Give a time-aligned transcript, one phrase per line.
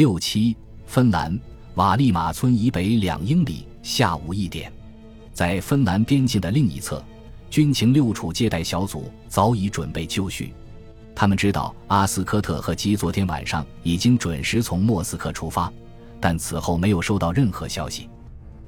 [0.00, 0.56] 六七，
[0.86, 1.38] 芬兰
[1.74, 4.72] 瓦利马村以北两英里，下午一点，
[5.34, 7.04] 在芬兰边境的另一侧，
[7.50, 10.54] 军情六处接待小组早已准备就绪。
[11.14, 15.70] 他们知道阿斯科特和基昨天晚上已经准时从莫斯科出发，
[16.18, 18.08] 但此后没有收到任何消息。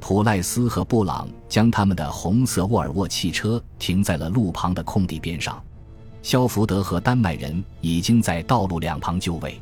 [0.00, 5.58] 普赖斯和布朗将他们的红色沃尔沃汽车停在了路旁的空地边上。
[6.20, 9.58] 肖福德和丹麦人已经在道路两旁就位。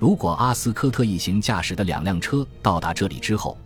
[0.00, 3.58] 如果阿斯科特一行驾驶的两辆车到达这里之后，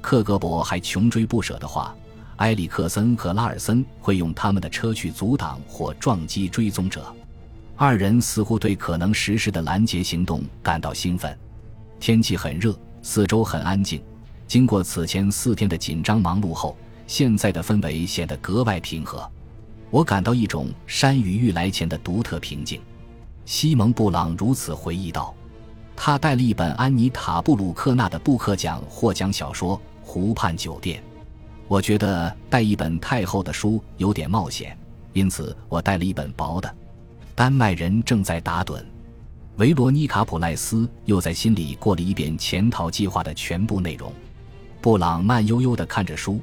[0.00, 1.94] 克格勃还穷追不舍的话，
[2.38, 7.14] 埃里克森和拉尔森会用他们的车去阻挡或撞击追踪者。
[7.76, 11.38] 二人似乎对可能实施的拦截行动感到兴奋。
[12.00, 14.02] 天气很热，四周很安静。
[14.48, 19.24] 经过此前四天的紧张忙碌后，现在的氛围显得格外平和。
[19.90, 22.80] 我感到一种山雨欲来前的独特平静。
[23.44, 25.32] 西蒙·布朗如此回忆道。
[25.96, 30.98] 他带了一本安妮塔·布鲁克纳的布克奖获奖小说《湖畔酒店》。
[31.66, 34.78] 我觉得带一本太厚的书有点冒险，
[35.14, 36.72] 因此我带了一本薄的。
[37.34, 38.80] 丹麦人正在打盹。
[39.56, 44.12] 维罗妮卡·普赖斯又在心里过了一遍潜逃计划的全部内容。
[44.80, 46.40] 布朗慢悠悠地看着书，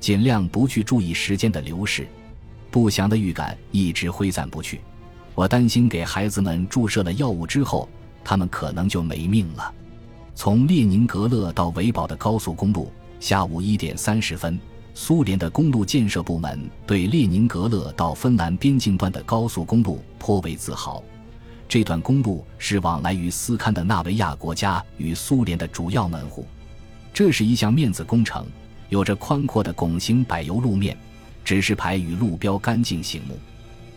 [0.00, 2.06] 尽量不去注意时间的流逝。
[2.70, 4.80] 不祥的预感一直挥散不去。
[5.34, 7.88] 我担心给孩子们注射了药物之后，
[8.24, 9.72] 他们可能就没命了。
[10.34, 14.58] 从列宁格勒到维堡的高速公路，下午一点三十分，
[14.94, 21.02] 苏联的公路建设部门对列宁格勒到芬兰边境段的高速公路颇为自豪。
[21.68, 26.46] 这段公路是往来于斯堪的纳维亚国家与苏联的主要门户。
[27.14, 28.46] 这是一项面子工程，
[28.88, 30.96] 有着宽阔的拱形柏油路面，
[31.44, 33.38] 指示牌与路标干净醒目。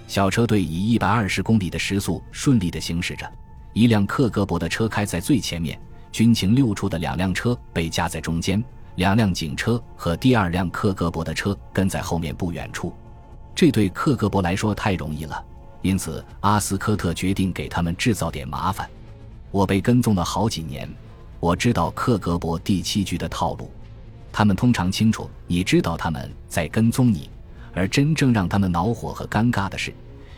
[0.08, 3.30] 小车队以一百二十公里的时速顺利地行驶着，
[3.76, 5.78] 一辆克格勃的车开在最前面，
[6.09, 8.64] 军情六处的两辆车被夹在中间，
[8.95, 12.94] 两辆警车和第二辆克格勃的车跟在后面不远处。
[13.54, 15.44] 这对克格勃来说太容易了，
[15.82, 18.89] 因此阿斯科特决定给他们制造点麻烦。
[19.52, 20.89] 我被跟踪了好几年。
[21.42, 23.70] 我知道克格勃第七局的套路，
[24.32, 27.30] 他们通常清楚你知道他们在跟踪你，
[27.73, 29.94] 而真正让他们恼火和尴尬的是，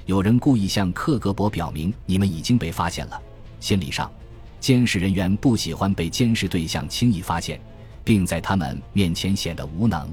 [0.07, 3.21] 有人故意向克格勃表明你们已经被发现了。
[3.59, 4.11] 心理上，
[4.59, 7.59] 监视人员不喜欢被监视对象轻易发现，
[8.03, 10.09] 并在他们面前显得无能。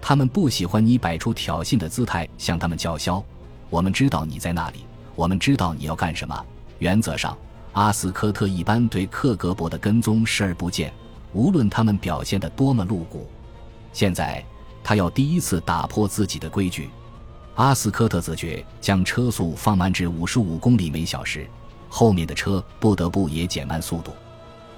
[0.00, 3.22] 他们不喜欢你摆出挑衅的姿态向他们叫嚣
[3.68, 6.46] ：“我们知道你在那里，我们知道你要干什么。”
[6.78, 7.36] 原则上。
[7.72, 10.92] 阿斯科特一般对克格勃的跟踪视而不见，
[11.32, 13.30] 无论他们表现得多么露骨。
[13.92, 14.44] 现在，
[14.82, 16.90] 他要第一次打破自己的规矩。
[17.54, 21.48] 阿斯科特自觉将车速放慢至五十五公里每小时，
[21.90, 24.12] 后面的车不得不也减慢速度。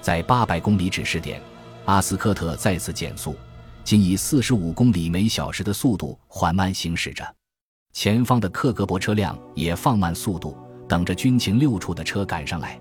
[0.00, 1.41] 在八百公里指示点，
[1.84, 3.37] 阿斯科特再次减速，
[3.84, 7.25] 仅以四十五公里每小时的速度缓慢行驶着。
[7.93, 10.56] 前方的克格勃车辆也放慢速度。
[10.89, 12.78] 等着军情六处的车赶上来，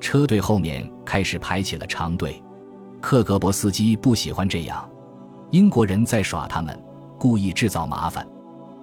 [0.00, 2.42] 车队后面开始排起了长队。
[3.00, 4.90] 克格勃司机不喜欢这样，
[5.52, 6.76] 英国人在耍他们，
[7.16, 8.26] 故意制造麻烦。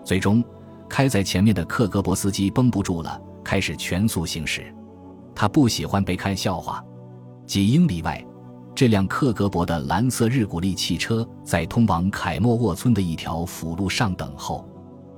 [0.05, 0.41] 最终，
[0.87, 4.73] 开在前面的克格勃司机绷不住了，开始全速行驶。
[5.41, 6.85] 他不喜欢被看笑话。
[7.47, 8.23] 几英里外，
[8.75, 14.63] 这辆克格勃的蓝色日古力汽车在通往凯莫沃村的一条辅路上等候，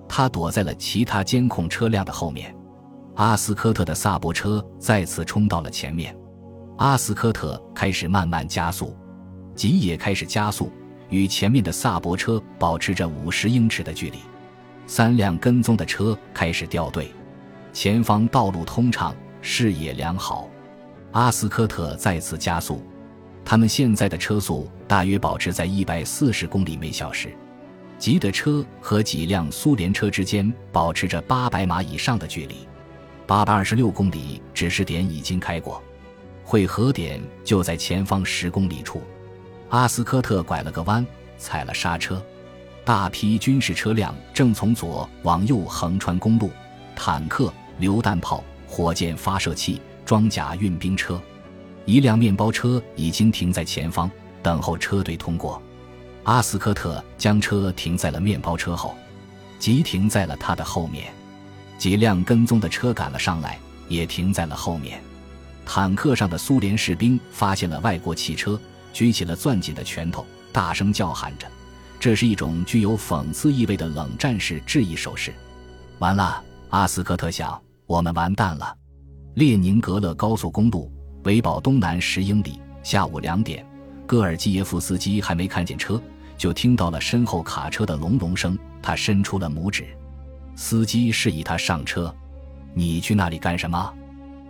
[0.08, 2.56] 他躲在了其他监控车辆的后面。
[3.16, 6.18] 阿斯科特的萨博车再次冲到了前面，
[6.78, 8.96] 阿斯科特开始慢慢加速，
[9.54, 10.72] 吉也开始加速，
[11.10, 14.20] 与前面的萨博车保持着五十英尺的距离。
[14.88, 17.12] 三辆跟踪的车开始掉队，
[17.74, 20.50] 前方道路通畅，视野良好。
[21.12, 22.82] 阿斯科特再次加速，
[23.44, 27.32] 他们现在的车速大约保持在一百四十公里每小时。
[28.00, 32.68] 吉的车和几辆苏联车之间保持着八百码以上的距离。
[33.28, 35.84] 八百二十六公里指示点已经开过，
[36.44, 39.02] 汇合点就在前方十公里处。
[39.70, 41.06] 阿斯科特拐了个弯，
[41.38, 42.24] 踩了刹车。
[42.86, 46.50] 大批军事车辆正从左往右横穿公路，
[46.96, 48.44] 坦克、榴弹炮、
[48.74, 51.22] 火箭发射器、装甲运兵车。
[51.86, 54.10] 一辆面包车已经停在前方，
[54.42, 55.62] 等候车队通过。
[56.24, 58.96] 阿斯科特将车停在了面包车后，
[59.60, 61.14] 急停在了他的后面。
[61.78, 65.00] 几辆跟踪的车赶了上来，也停在了后面。
[65.68, 68.60] 坦克上的苏联士兵发现了外国汽车，
[68.92, 71.46] 举起了攥紧的拳头，大声叫喊着。
[72.00, 75.32] 这是一种具有讽刺意味的冷战式致意手势。
[76.00, 78.78] 完了，阿斯科特想，我们完蛋了。
[79.36, 80.92] 列宁格勒高速公路
[81.24, 82.60] 维堡东南十英里。
[82.84, 83.66] 下午两点，
[84.06, 86.02] 戈尔基耶夫斯基还没看见车，
[86.38, 88.58] 就听到了身后卡车的隆隆声。
[88.82, 89.86] 他伸出了拇指，
[90.56, 92.14] 司机示意他上车。
[92.74, 93.94] 你去那里干什么？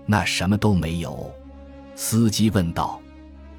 [0.05, 1.31] 那什么都没有。
[1.95, 2.99] 司机问道。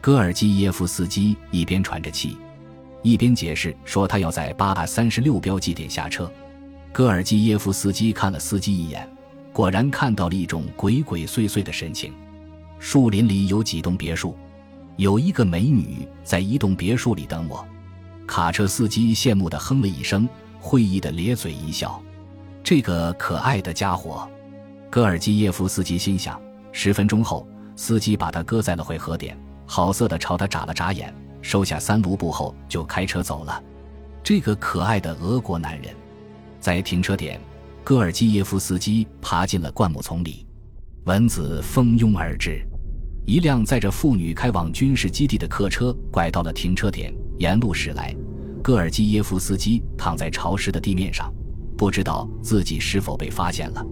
[0.00, 2.36] 戈尔基耶夫斯基一边喘着气，
[3.02, 6.30] 一边解释说他要在八百三十六标记点下车。
[6.92, 9.08] 戈尔基耶夫斯基看了司机一眼，
[9.54, 12.12] 果然看到了一种鬼鬼祟祟的神情。
[12.78, 14.36] 树林里有几栋别墅，
[14.96, 17.64] 有一个美女在一栋别墅里等我。
[18.26, 20.28] 卡车司机羡慕地哼了一声。
[20.66, 22.02] 会意的咧嘴一笑，
[22.62, 24.26] 这个可爱的家伙，
[24.88, 26.40] 戈尔基耶夫斯基心想。
[26.72, 27.46] 十分钟后，
[27.76, 33.62] 司机把他搁在了汇合点，好色的朝他眨了眨眼，收下三卢布后就开车走了。
[34.22, 35.94] 这个可爱的俄国男人，
[36.60, 37.38] 在停车点，
[37.84, 40.46] 戈尔基耶夫斯基爬进了灌木丛里，
[41.04, 42.66] 蚊子蜂拥而至。
[43.26, 48.16] 一辆载着妇女开往军事基地的客车拐到了停车点，沿路驶来。
[48.62, 51.30] 戈尔基耶夫斯基躺在潮湿的地面上，
[51.76, 53.86] 不知道自己是否被发现了。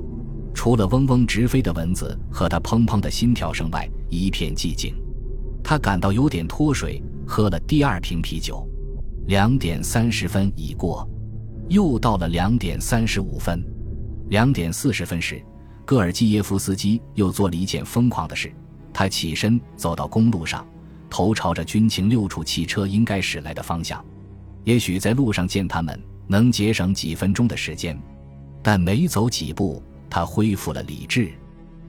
[0.54, 4.94] 除了嗡嗡直飞的蚊子和他砰砰的心跳声外，一片寂静。
[5.62, 8.66] 他感到有点脱水，喝了第二瓶啤酒。
[9.26, 11.06] 两点三十分已过，
[11.68, 13.62] 又到了两点三十五分。
[14.32, 15.44] 两点四十分时，
[15.84, 18.50] 戈尔基耶夫斯基又做了一件疯狂的事。
[18.90, 20.66] 他起身走到公路上，
[21.10, 24.02] 头朝着军情六处汽车应该驶来的方向。
[24.64, 28.00] 也许在路上见他们能节省几分钟的时间，
[28.62, 31.30] 但没走几步，他恢复了理智。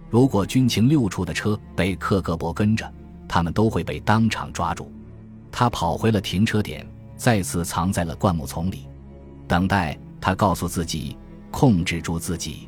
[0.09, 2.93] 如果军情六处的车被克格勃跟着，
[3.25, 4.91] 他们都会被当场抓住。
[5.49, 6.85] 他跑回了停车点，
[7.15, 8.85] 再次藏在了灌木丛里，
[9.47, 9.97] 等待。
[10.19, 11.17] 他告诉自己，
[11.53, 12.67] 控制住自己。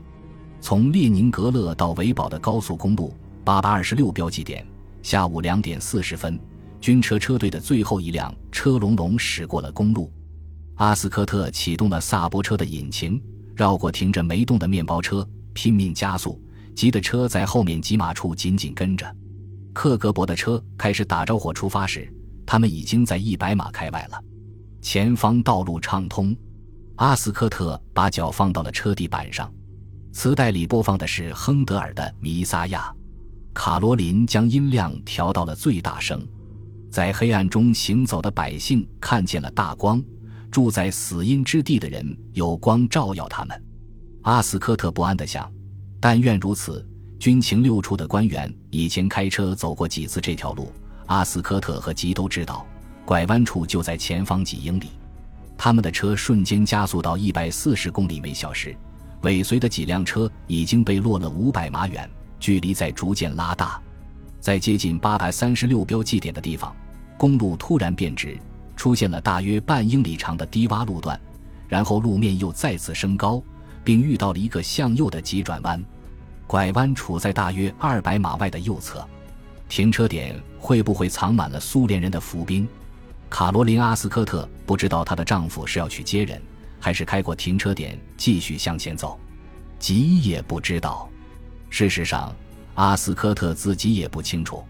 [0.61, 4.65] 从列宁格勒到维堡的高速公路，八百二十六标记点，
[5.01, 6.39] 下午两点四十分。
[6.79, 10.11] 军车车队的最后一辆车隆隆驶过了公路，
[10.75, 13.19] 阿斯科特启动了萨博车的引擎，
[13.55, 16.39] 绕过停着没动的面包车，拼命加速，
[16.75, 19.11] 急的车在后面几码处紧紧跟着。
[19.73, 22.07] 克格勃的车开始打着火出发时，
[22.45, 24.19] 他们已经在一百码开外了，
[24.79, 26.35] 前方道路畅通。
[26.97, 29.51] 阿斯科特把脚放到了车地板上，
[30.13, 32.89] 磁带里播放的是亨德尔的《弥撒亚》，
[33.53, 36.25] 卡罗琳将音量调到了最大声。
[36.89, 40.01] 在黑暗中行走的百姓看见了大光，
[40.49, 43.63] 住在死荫之地的人有光照耀他们。
[44.21, 45.51] 阿斯科特不安地想：
[45.99, 46.87] 但愿如此。
[47.17, 50.71] 军情六处的官员以前开车走过几次这条路，
[51.07, 52.65] 阿斯科特和吉都知道，
[53.03, 54.87] 拐弯处就在前方几英里。
[55.57, 58.75] 他们的车瞬间加速到一百四十公里每小时，
[59.21, 62.09] 尾随的几辆车已经被落了五百码远，
[62.39, 63.81] 距离在逐渐拉大。
[64.39, 66.75] 在接近八百三十六标记点的地方。
[67.17, 68.37] 公路突然变直，
[68.75, 71.19] 出现了大约半英里长的低洼路段，
[71.67, 73.41] 然后路面又再次升高，
[73.85, 75.81] 并遇到了一个向右的急转弯。
[76.45, 79.07] 拐弯处在大约二百码外的右侧。
[79.69, 82.67] 停车点会不会藏满了苏联人的伏兵？
[83.35, 86.41] 卡罗琳·阿斯科特不知道她的丈夫是要去接人，
[86.79, 89.19] 还是开过停车点继续向前走。
[89.77, 91.09] 吉也不知道。
[91.69, 92.33] 事实上，
[92.75, 94.63] 阿斯科特自己也不清楚。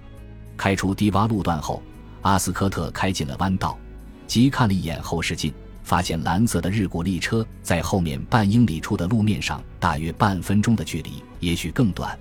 [0.57, 1.79] 开出低洼路段后。
[2.23, 3.77] 阿斯科特开进了弯道，
[4.25, 12.17] 急看了一眼后视镜，发现蓝色的日古力车在后面半英里处的路面上，大约半分钟的距离，也许更短。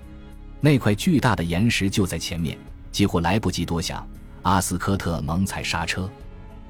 [0.61, 2.55] 那块巨大的岩石就在前面，
[2.91, 4.07] 几乎来不及多想，
[4.43, 6.07] 阿斯科特猛踩刹车，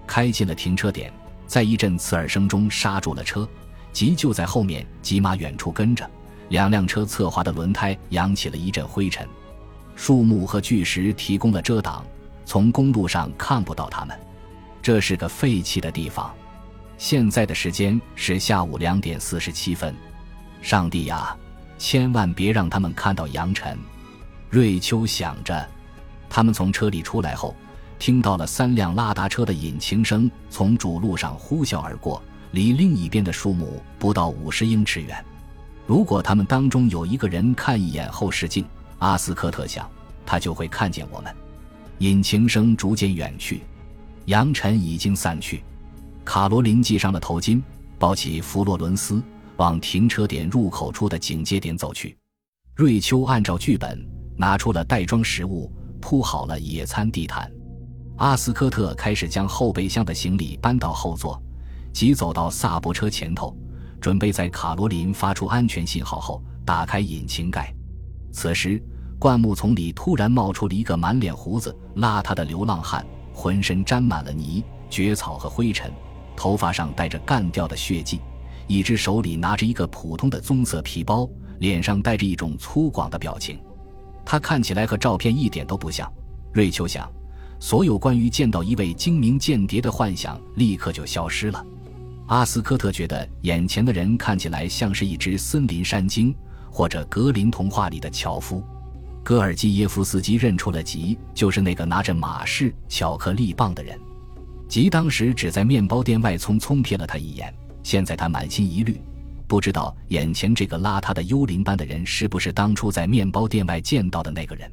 [0.05, 1.11] 开进了停车点，
[1.47, 3.47] 在一阵刺耳声中刹住了车。
[3.91, 6.09] 急就在后面急马远处跟着，
[6.49, 9.25] 两辆车侧滑的轮胎扬起了一阵灰尘，
[9.95, 12.05] 树木和巨石提供了遮挡。
[12.43, 14.19] 从公路上看不到他们，
[14.81, 16.33] 这是个废弃的地方。
[16.97, 19.95] 现在的时间是下午两点四十七分。
[20.61, 21.35] 上帝呀，
[21.77, 23.77] 千万别让他们看到扬尘！
[24.49, 25.67] 瑞秋想着。
[26.29, 27.55] 他们从车里出来后，
[28.05, 32.21] 听到了三辆拉达车的引擎声从主路上呼啸而过，
[32.51, 35.25] 离另一边的树木不到五十英尺远。
[35.87, 38.63] 如果他们当中有一个人看一眼后视镜，
[38.99, 39.89] 阿斯科特想，
[40.23, 41.35] 他就会看见我们。
[41.97, 43.63] 引擎声逐渐远去，
[44.25, 45.63] 扬尘已经散去。
[46.23, 47.59] 卡罗琳系上了头巾，
[47.97, 49.19] 抱起弗洛伦斯，
[49.57, 52.15] 往停车点入口处的警戒点走去。
[52.75, 53.99] 瑞秋按照剧本
[54.37, 57.51] 拿出了袋装食物，铺好了野餐地毯。
[58.17, 61.41] 阿斯科特开始将后备箱的行李搬到后座，
[61.91, 63.55] 急走到萨博车前头，
[63.99, 67.73] 准备在卡罗琳发出安全信号后打开引擎盖。
[68.31, 68.81] 此时，
[69.19, 75.91] 灌木丛里突然冒出了一个满脸胡子、邋遢的流浪汉，浑身沾满了泥、蕨草和灰尘，
[76.37, 78.21] 头发上带着干掉的血迹，
[78.67, 81.29] 一只手里拿着一个普通的棕色皮包，
[81.59, 83.59] 脸上带着一种粗犷的表情。
[84.23, 86.09] 他看起来和照片一点都不像。
[86.53, 87.11] 瑞秋想，
[87.59, 91.65] 所有关于见到一位精明间谍的幻想立刻就消失了。
[92.27, 96.33] 阿斯科特觉得眼前的人看起来像是一只森林山精，
[96.71, 98.63] 或者格林童话里的樵夫。
[99.23, 103.99] 戈尔基耶夫斯基认出了吉，就是那个拿着马氏巧克力棒的人。
[104.67, 108.99] 吉当时只在面包店外匆匆瞥了他一眼，现在他满心疑虑，
[109.47, 114.71] 不知道眼前这个邋遢的幽灵般的人是不是当初在面包店外见到的那个人。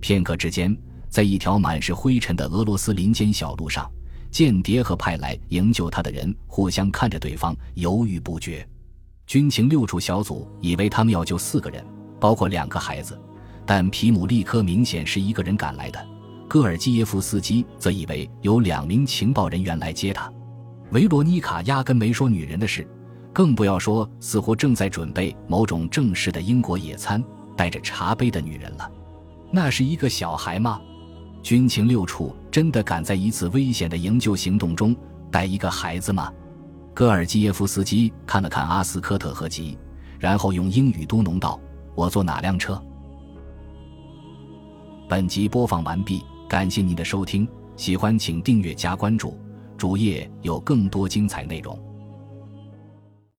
[0.00, 0.76] 片刻之间，
[1.12, 3.86] 在一条满是灰尘的俄罗斯林间小路上，
[4.30, 8.66] 间谍和派来营救他的人互相看着对方，犹豫不决。
[9.26, 11.84] 军情六处小组以为他们要救四个人，
[12.18, 13.20] 包括两个孩子。
[13.66, 16.02] 但皮姆利科明显是一个人赶来的，
[16.48, 20.32] 戈尔基耶夫斯基则以为有两名情报人员来接他。
[20.92, 22.88] 维罗妮卡压根没说女人的事，
[23.34, 27.22] 更不要说似乎正在准备某种正式的英国野餐、
[27.54, 28.90] 带着茶杯的女人了。
[29.50, 30.80] 那是一个小孩吗？
[31.42, 34.94] 军情六处真的敢在一次危险的营救行动中
[35.30, 36.32] 带一个孩子吗？
[36.94, 39.76] 戈尔基耶夫斯基看了看阿斯科特和吉，
[40.18, 41.58] 然后用英语嘟哝道
[41.96, 42.80] ：“我坐哪辆车？”
[45.08, 49.36] 本集播放完毕，感谢您的收听，喜欢请订阅加关注，
[49.76, 51.78] 主页有更多精彩内容。